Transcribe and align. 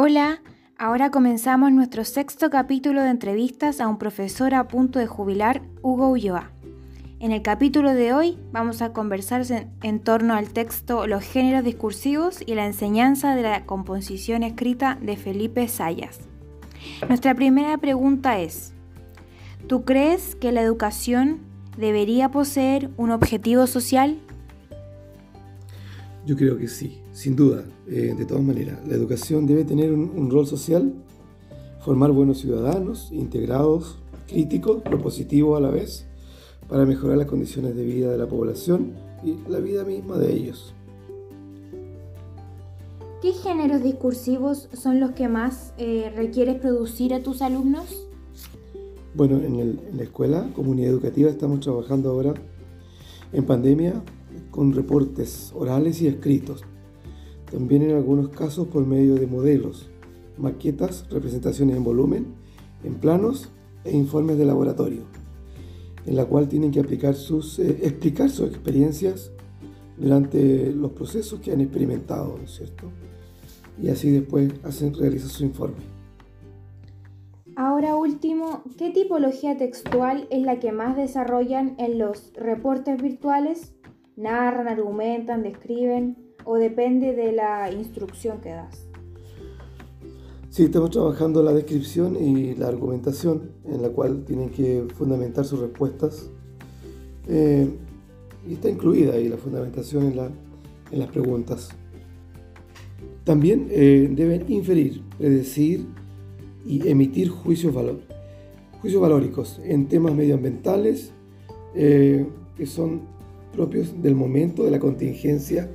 Hola, 0.00 0.40
ahora 0.78 1.10
comenzamos 1.10 1.72
nuestro 1.72 2.04
sexto 2.04 2.50
capítulo 2.50 3.02
de 3.02 3.10
entrevistas 3.10 3.80
a 3.80 3.88
un 3.88 3.98
profesor 3.98 4.54
a 4.54 4.68
punto 4.68 5.00
de 5.00 5.08
jubilar, 5.08 5.60
Hugo 5.82 6.08
Ulloa. 6.10 6.52
En 7.18 7.32
el 7.32 7.42
capítulo 7.42 7.92
de 7.92 8.12
hoy 8.12 8.38
vamos 8.52 8.80
a 8.80 8.92
conversar 8.92 9.42
en, 9.82 9.98
torno 9.98 10.34
al 10.34 10.50
texto 10.50 11.08
Los 11.08 11.24
géneros 11.24 11.64
discursivos 11.64 12.44
y 12.46 12.54
la 12.54 12.66
enseñanza 12.66 13.34
de 13.34 13.42
la 13.42 13.66
composición 13.66 14.44
escrita 14.44 14.98
de 15.02 15.16
Felipe 15.16 15.66
Sayas. 15.66 16.20
Nuestra 17.08 17.34
primera 17.34 17.76
pregunta 17.78 18.38
es, 18.38 18.72
¿tú 19.66 19.84
crees 19.84 20.36
que 20.36 20.52
la 20.52 20.62
educación 20.62 21.40
debería 21.76 22.30
poseer 22.30 22.88
un 22.98 23.10
objetivo 23.10 23.66
social? 23.66 24.20
Yo 26.28 26.36
creo 26.36 26.58
que 26.58 26.68
sí, 26.68 27.00
sin 27.10 27.34
duda, 27.34 27.64
eh, 27.86 28.14
de 28.14 28.26
todas 28.26 28.44
maneras. 28.44 28.86
La 28.86 28.94
educación 28.94 29.46
debe 29.46 29.64
tener 29.64 29.94
un, 29.94 30.30
rol 30.30 30.46
social, 30.46 30.92
formar 31.80 32.12
buenos 32.12 32.36
ciudadanos, 32.36 33.08
integrados, 33.12 33.98
críticos, 34.26 34.82
propositivos 34.82 35.56
a 35.56 35.62
la 35.62 35.70
vez, 35.70 36.04
para 36.68 36.84
mejorar 36.84 37.16
las 37.16 37.28
condiciones 37.28 37.74
de 37.74 37.82
vida 37.82 38.10
de 38.10 38.18
la 38.18 38.26
población 38.26 38.92
y 39.24 39.38
la 39.50 39.58
vida 39.60 39.84
misma 39.84 40.18
de 40.18 40.34
ellos. 40.34 40.74
¿Qué 43.22 43.32
géneros 43.32 43.82
discursivos 43.82 44.68
son 44.74 45.00
los 45.00 45.12
que 45.12 45.28
más 45.28 45.72
eh, 45.78 46.12
requieres 46.14 46.60
producir 46.60 47.14
a 47.14 47.22
tus 47.22 47.40
alumnos? 47.40 48.06
Bueno, 49.14 49.38
en, 49.38 49.58
en 49.60 49.96
la 49.96 50.02
escuela, 50.02 50.46
comunidad 50.54 50.90
educativa, 50.90 51.30
estamos 51.30 51.60
trabajando 51.60 52.10
ahora 52.10 52.34
en 53.32 53.46
pandemia 53.46 54.02
con 54.50 54.72
reportes 54.72 55.52
orales 55.54 56.00
y 56.02 56.06
escritos. 56.06 56.64
También 57.50 57.82
en 57.82 57.96
algunos 57.96 58.28
casos 58.28 58.68
por 58.68 58.86
medio 58.86 59.14
de 59.14 59.26
modelos, 59.26 59.88
maquetas, 60.36 61.06
representaciones 61.10 61.76
en 61.76 61.84
volumen, 61.84 62.26
en 62.84 62.94
planos 62.94 63.50
e 63.84 63.96
informes 63.96 64.38
de 64.38 64.44
laboratorio, 64.44 65.02
en 66.06 66.16
la 66.16 66.26
cual 66.26 66.48
tienen 66.48 66.70
que 66.70 66.80
eh, 66.80 66.82
explicar 66.82 67.14
sus 67.14 67.58
experiencias 67.58 69.32
durante 69.96 70.72
los 70.72 70.92
procesos 70.92 71.40
que 71.40 71.52
han 71.52 71.60
experimentado, 71.60 72.36
¿no 72.36 72.44
es 72.44 72.52
cierto? 72.52 72.90
Y 73.80 73.88
así 73.88 74.10
después 74.10 74.52
hacen, 74.64 74.94
realizan 74.94 75.28
su 75.28 75.44
informe. 75.44 75.98
Ahora 77.56 77.96
último, 77.96 78.62
¿qué 78.76 78.90
tipología 78.90 79.56
textual 79.56 80.28
es 80.30 80.42
la 80.42 80.60
que 80.60 80.70
más 80.70 80.96
desarrollan 80.96 81.74
en 81.78 81.98
los 81.98 82.32
reportes 82.34 83.02
virtuales? 83.02 83.74
Narran, 84.18 84.68
argumentan, 84.68 85.42
describen 85.42 86.16
o 86.44 86.56
depende 86.56 87.14
de 87.14 87.32
la 87.32 87.72
instrucción 87.72 88.40
que 88.40 88.50
das? 88.50 88.84
Sí, 90.50 90.64
estamos 90.64 90.90
trabajando 90.90 91.42
la 91.42 91.52
descripción 91.52 92.16
y 92.16 92.54
la 92.54 92.68
argumentación 92.68 93.52
en 93.64 93.80
la 93.80 93.90
cual 93.90 94.24
tienen 94.24 94.50
que 94.50 94.86
fundamentar 94.94 95.44
sus 95.44 95.60
respuestas. 95.60 96.30
Eh, 97.28 97.68
y 98.48 98.54
está 98.54 98.68
incluida 98.68 99.14
ahí 99.14 99.28
la 99.28 99.36
fundamentación 99.36 100.06
en, 100.06 100.16
la, 100.16 100.30
en 100.90 100.98
las 100.98 101.08
preguntas. 101.10 101.68
También 103.24 103.68
eh, 103.70 104.10
deben 104.10 104.50
inferir, 104.50 105.02
predecir 105.18 105.86
y 106.66 106.88
emitir 106.88 107.28
juicios, 107.28 107.74
valor, 107.74 108.00
juicios 108.80 109.02
valóricos 109.02 109.60
en 109.62 109.86
temas 109.86 110.14
medioambientales 110.14 111.12
eh, 111.74 112.26
que 112.56 112.66
son 112.66 113.17
propios 113.58 114.00
del 114.00 114.14
momento, 114.14 114.62
de 114.62 114.70
la 114.70 114.78
contingencia 114.78 115.68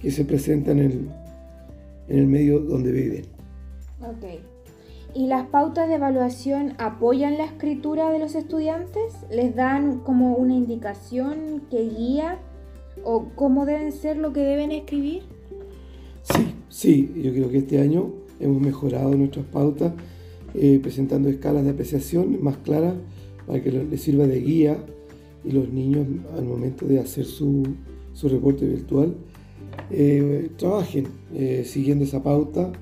que 0.00 0.10
se 0.10 0.24
presenta 0.24 0.70
en 0.70 0.78
el, 0.78 1.08
en 2.08 2.18
el 2.18 2.26
medio 2.26 2.60
donde 2.60 2.90
viven. 2.90 3.26
Ok. 4.00 4.40
¿Y 5.14 5.26
las 5.26 5.46
pautas 5.48 5.88
de 5.88 5.96
evaluación 5.96 6.72
apoyan 6.78 7.36
la 7.36 7.44
escritura 7.44 8.10
de 8.10 8.18
los 8.18 8.34
estudiantes? 8.34 9.12
¿Les 9.30 9.54
dan 9.54 10.00
como 10.00 10.36
una 10.36 10.54
indicación 10.54 11.62
que 11.70 11.86
guía 11.86 12.38
o 13.04 13.26
cómo 13.34 13.66
deben 13.66 13.92
ser 13.92 14.16
lo 14.16 14.32
que 14.32 14.40
deben 14.40 14.72
escribir? 14.72 15.22
Sí, 16.22 16.54
sí, 16.70 17.12
yo 17.14 17.32
creo 17.32 17.50
que 17.50 17.58
este 17.58 17.78
año 17.80 18.10
hemos 18.40 18.60
mejorado 18.60 19.14
nuestras 19.16 19.44
pautas 19.44 19.92
eh, 20.54 20.78
presentando 20.82 21.28
escalas 21.28 21.64
de 21.64 21.70
apreciación 21.72 22.42
más 22.42 22.56
claras 22.56 22.94
para 23.46 23.62
que 23.62 23.70
les 23.70 24.00
sirva 24.00 24.26
de 24.26 24.40
guía 24.40 24.78
y 25.46 25.52
los 25.52 25.68
niños 25.70 26.06
al 26.36 26.44
momento 26.44 26.86
de 26.86 26.98
hacer 27.00 27.24
su, 27.24 27.62
su 28.12 28.28
reporte 28.28 28.66
virtual 28.66 29.14
eh, 29.90 30.50
trabajen 30.56 31.06
eh, 31.34 31.64
siguiendo 31.64 32.04
esa 32.04 32.22
pauta 32.22 32.72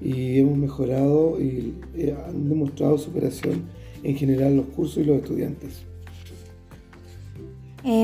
y 0.00 0.38
hemos 0.38 0.56
mejorado 0.56 1.40
y 1.40 1.74
eh, 1.96 2.16
han 2.26 2.48
demostrado 2.48 2.96
superación 2.98 3.62
en 4.02 4.14
general 4.14 4.56
los 4.56 4.66
cursos 4.66 4.98
y 4.98 5.04
los 5.04 5.16
estudiantes. 5.16 5.84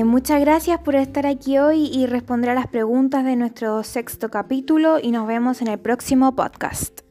muchas 0.05 0.41
gracias 0.41 0.79
por 0.79 0.95
estar 0.95 1.25
aquí 1.25 1.57
hoy 1.57 1.89
y 1.93 2.05
responder 2.05 2.49
a 2.49 2.55
las 2.55 2.67
preguntas 2.67 3.23
de 3.23 3.37
nuestro 3.37 3.83
sexto 3.83 4.29
capítulo 4.29 4.99
y 5.01 5.11
nos 5.11 5.27
vemos 5.27 5.61
en 5.61 5.69
el 5.69 5.79
próximo 5.79 6.35
podcast. 6.35 7.04